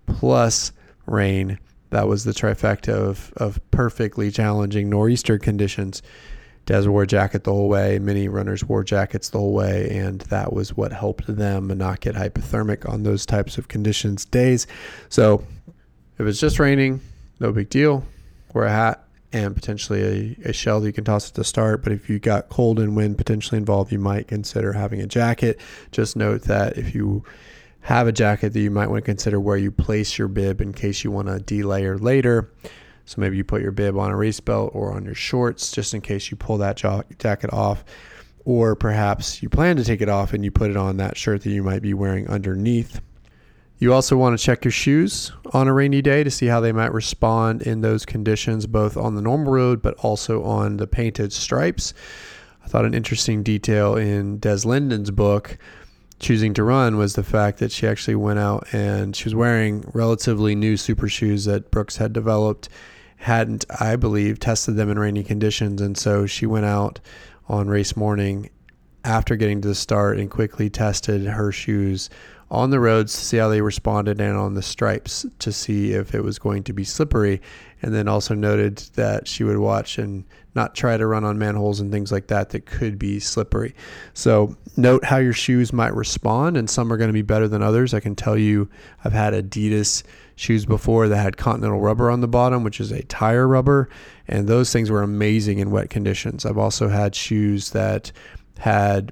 [0.05, 0.71] plus
[1.05, 1.59] rain.
[1.89, 6.01] That was the trifecta of, of perfectly challenging nor'easter conditions.
[6.71, 7.99] Des wore a jacket the whole way.
[7.99, 12.15] Many runners wore jackets the whole way, and that was what helped them not get
[12.15, 14.67] hypothermic on those types of conditions days.
[15.09, 15.45] So,
[16.17, 17.01] if it's just raining,
[17.41, 18.05] no big deal.
[18.53, 19.03] Wear a hat,
[19.33, 21.83] and potentially a, a shell that you can toss at the start.
[21.83, 25.59] But if you got cold and wind potentially involved, you might consider having a jacket.
[25.91, 27.25] Just note that if you
[27.81, 30.71] have a jacket that you might want to consider where you place your bib in
[30.71, 32.49] case you want to delayer later.
[33.11, 35.93] So maybe you put your bib on a race belt or on your shorts just
[35.93, 37.83] in case you pull that jacket off.
[38.45, 41.41] Or perhaps you plan to take it off and you put it on that shirt
[41.41, 43.01] that you might be wearing underneath.
[43.79, 46.71] You also want to check your shoes on a rainy day to see how they
[46.71, 51.33] might respond in those conditions, both on the normal road but also on the painted
[51.33, 51.93] stripes.
[52.63, 55.57] I thought an interesting detail in Des Linden's book,
[56.19, 59.83] Choosing to Run, was the fact that she actually went out and she was wearing
[59.93, 62.69] relatively new super shoes that Brooks had developed,
[63.21, 65.79] hadn't, I believe, tested them in rainy conditions.
[65.79, 66.99] And so she went out
[67.47, 68.49] on race morning
[69.03, 72.09] after getting to the start and quickly tested her shoes
[72.49, 76.15] on the roads to see how they responded and on the stripes to see if
[76.15, 77.39] it was going to be slippery.
[77.83, 81.79] And then also noted that she would watch and not try to run on manholes
[81.79, 83.75] and things like that that could be slippery.
[84.15, 87.61] So, note how your shoes might respond, and some are going to be better than
[87.61, 87.93] others.
[87.93, 88.69] I can tell you,
[89.05, 90.03] I've had Adidas
[90.41, 93.87] shoes before that had continental rubber on the bottom, which is a tire rubber,
[94.27, 96.45] and those things were amazing in wet conditions.
[96.45, 98.11] I've also had shoes that
[98.57, 99.11] had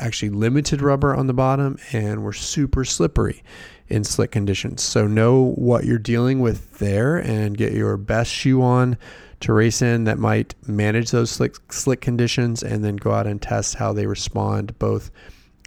[0.00, 3.42] actually limited rubber on the bottom and were super slippery
[3.88, 4.82] in slick conditions.
[4.82, 8.98] So know what you're dealing with there and get your best shoe on
[9.40, 13.40] to race in that might manage those slick slick conditions and then go out and
[13.40, 15.10] test how they respond both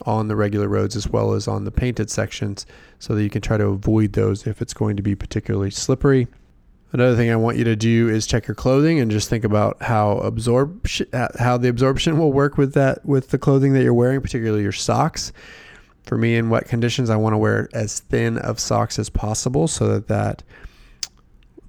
[0.06, 2.66] on the regular roads as well as on the painted sections
[3.00, 6.28] so that you can try to avoid those if it's going to be particularly slippery.
[6.94, 9.82] Another thing I want you to do is check your clothing and just think about
[9.84, 13.94] how absorption, uh, how the absorption will work with that with the clothing that you're
[13.94, 15.34] wearing, particularly your socks.
[16.04, 19.68] For me, in wet conditions, I want to wear as thin of socks as possible
[19.68, 20.44] so that that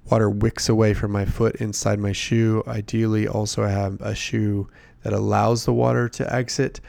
[0.09, 2.63] water wicks away from my foot inside my shoe.
[2.65, 4.69] Ideally, also I have a shoe
[5.03, 6.79] that allows the water to exit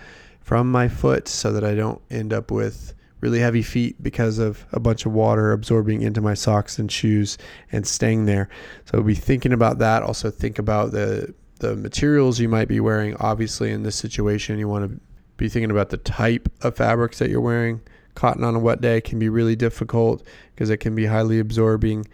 [0.51, 4.67] from my foot so that I don't end up with really heavy feet because of
[4.73, 7.39] a bunch of water absorbing into my socks and shoes
[7.71, 8.49] and staying there.
[8.87, 10.03] So be thinking about that.
[10.03, 13.15] Also think about the the materials you might be wearing.
[13.21, 15.01] Obviously, in this situation, you want to
[15.37, 17.81] be thinking about the type of fabrics that you're wearing.
[18.17, 22.09] Cotton on a wet day can be really difficult because it can be highly absorbing.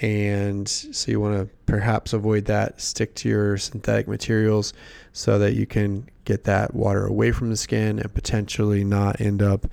[0.00, 2.82] And so you want to perhaps avoid that.
[2.82, 4.74] Stick to your synthetic materials
[5.12, 9.42] so that you can get that water away from the skin and potentially not end
[9.42, 9.66] up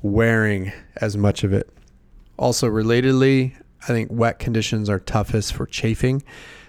[0.00, 1.68] wearing as much of it.
[2.38, 6.22] Also, relatedly, I think wet conditions are toughest for chafing.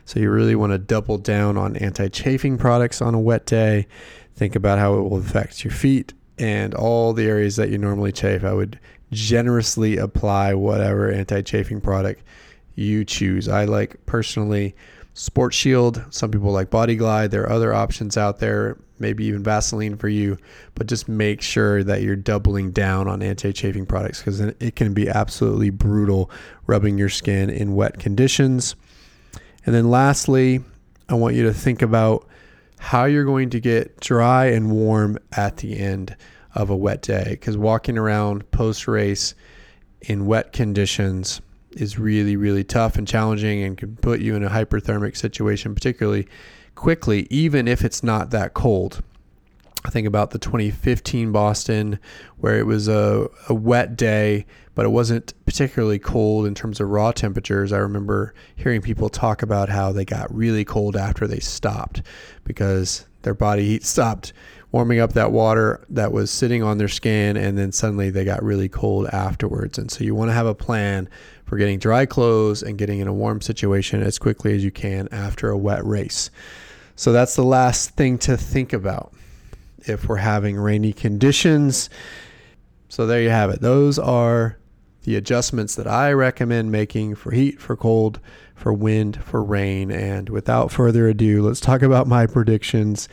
[0.03, 3.87] So you really want to double down on anti chafing products on a wet day.
[4.35, 8.11] Think about how it will affect your feet and all the areas that you normally
[8.11, 8.43] chafe.
[8.43, 8.77] I would
[9.11, 12.23] generously apply whatever anti chafing product
[12.75, 13.47] you choose.
[13.47, 14.75] I like personally
[15.13, 16.03] Sport Shield.
[16.11, 17.31] Some people like Body Glide.
[17.31, 20.37] There are other options out there maybe even Vaseline for you,
[20.75, 24.93] but just make sure that you're doubling down on anti chafing products because it can
[24.93, 26.29] be absolutely brutal
[26.67, 28.75] rubbing your skin in wet conditions.
[29.65, 30.61] And then lastly,
[31.07, 32.27] I want you to think about
[32.77, 36.15] how you're going to get dry and warm at the end
[36.55, 39.35] of a wet day because walking around post race
[40.01, 41.41] in wet conditions
[41.71, 46.27] is really, really tough and challenging and can put you in a hyperthermic situation, particularly
[46.75, 49.01] quickly, even if it's not that cold.
[49.85, 51.99] I think about the 2015 Boston,
[52.37, 54.45] where it was a, a wet day,
[54.75, 57.71] but it wasn't particularly cold in terms of raw temperatures.
[57.71, 62.01] I remember hearing people talk about how they got really cold after they stopped
[62.43, 64.33] because their body heat stopped
[64.71, 68.43] warming up that water that was sitting on their skin, and then suddenly they got
[68.43, 69.77] really cold afterwards.
[69.77, 71.09] And so you want to have a plan
[71.45, 75.07] for getting dry clothes and getting in a warm situation as quickly as you can
[75.11, 76.29] after a wet race.
[76.95, 79.13] So that's the last thing to think about
[79.85, 81.89] if we're having rainy conditions.
[82.89, 83.61] So there you have it.
[83.61, 84.57] Those are
[85.03, 88.19] the adjustments that I recommend making for heat, for cold,
[88.53, 89.89] for wind, for rain.
[89.89, 93.07] And without further ado, let's talk about my predictions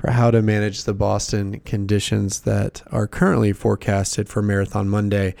[0.00, 5.34] for how to manage the Boston conditions that are currently forecasted for Marathon Monday.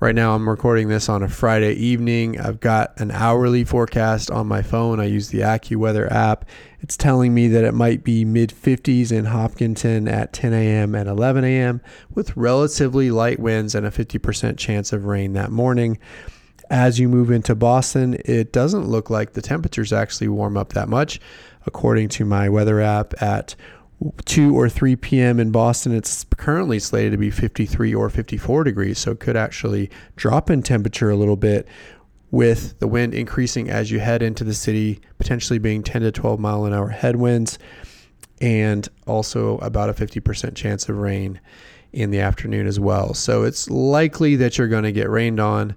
[0.00, 2.40] Right now, I'm recording this on a Friday evening.
[2.40, 5.00] I've got an hourly forecast on my phone.
[5.00, 6.46] I use the AccuWeather app.
[6.80, 10.94] It's telling me that it might be mid 50s in Hopkinton at 10 a.m.
[10.94, 11.82] and 11 a.m.,
[12.14, 15.98] with relatively light winds and a 50% chance of rain that morning.
[16.70, 20.88] As you move into Boston, it doesn't look like the temperatures actually warm up that
[20.88, 21.20] much.
[21.66, 23.54] According to my weather app, at
[24.24, 25.38] 2 or 3 p.m.
[25.38, 29.90] in Boston, it's currently slated to be 53 or 54 degrees, so it could actually
[30.16, 31.68] drop in temperature a little bit
[32.30, 36.40] with the wind increasing as you head into the city, potentially being 10 to 12
[36.40, 37.58] mile an hour headwinds,
[38.40, 41.40] and also about a 50% chance of rain
[41.92, 43.12] in the afternoon as well.
[43.14, 45.70] So it's likely that you're going to get rained on.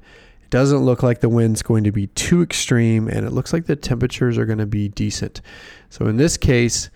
[0.44, 3.66] It doesn't look like the wind's going to be too extreme, and it looks like
[3.66, 5.42] the temperatures are going to be decent.
[5.90, 6.90] So in this case,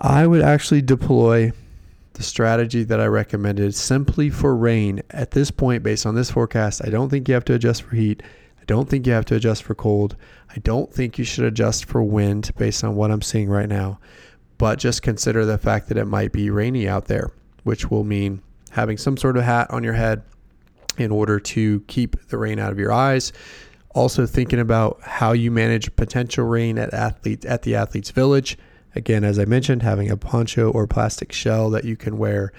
[0.00, 1.52] I would actually deploy
[2.12, 6.82] the strategy that I recommended simply for rain at this point, based on this forecast.
[6.84, 8.22] I don't think you have to adjust for heat.
[8.60, 10.16] I don't think you have to adjust for cold.
[10.50, 13.98] I don't think you should adjust for wind based on what I'm seeing right now.
[14.56, 17.32] But just consider the fact that it might be rainy out there,
[17.64, 20.22] which will mean having some sort of hat on your head
[20.96, 23.32] in order to keep the rain out of your eyes.
[23.94, 28.56] Also thinking about how you manage potential rain at athletes at the athletes village
[28.94, 32.52] Again, as I mentioned, having a poncho or plastic shell that you can wear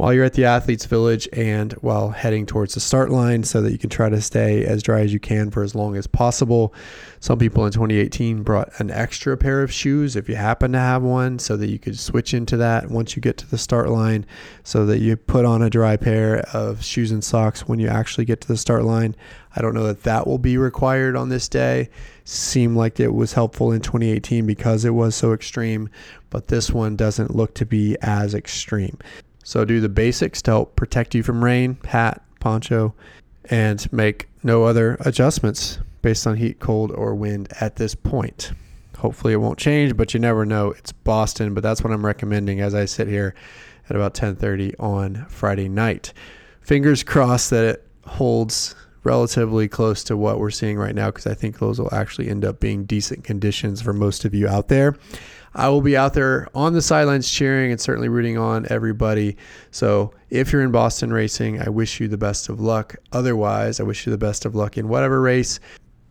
[0.00, 3.70] while you're at the athletes village and while heading towards the start line so that
[3.70, 6.72] you can try to stay as dry as you can for as long as possible.
[7.18, 11.02] Some people in 2018 brought an extra pair of shoes if you happen to have
[11.02, 14.24] one so that you could switch into that once you get to the start line
[14.64, 18.24] so that you put on a dry pair of shoes and socks when you actually
[18.24, 19.14] get to the start line.
[19.54, 21.90] I don't know that that will be required on this day.
[22.24, 25.90] Seemed like it was helpful in 2018 because it was so extreme,
[26.30, 28.96] but this one doesn't look to be as extreme.
[29.44, 32.94] So do the basics to help protect you from rain, hat, poncho,
[33.46, 38.52] and make no other adjustments based on heat, cold, or wind at this point.
[38.98, 40.70] Hopefully it won't change, but you never know.
[40.70, 43.34] It's Boston, but that's what I'm recommending as I sit here
[43.88, 46.12] at about 10:30 on Friday night.
[46.60, 51.34] Fingers crossed that it holds relatively close to what we're seeing right now because I
[51.34, 54.94] think those will actually end up being decent conditions for most of you out there.
[55.54, 59.36] I will be out there on the sidelines cheering and certainly rooting on everybody.
[59.70, 62.96] So if you're in Boston racing, I wish you the best of luck.
[63.12, 65.58] Otherwise, I wish you the best of luck in whatever race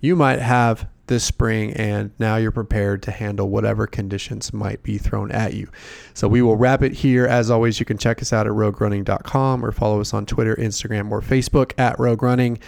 [0.02, 4.98] you might have this spring, and now you're prepared to handle whatever conditions might be
[4.98, 5.68] thrown at you.
[6.14, 7.26] So we will wrap it here.
[7.26, 11.12] As always, you can check us out at roguerunning.com or follow us on Twitter, Instagram,
[11.12, 12.60] or Facebook at Rogue Running.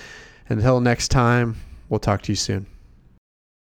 [0.49, 1.55] Until next time,
[1.87, 2.65] we'll talk to you soon.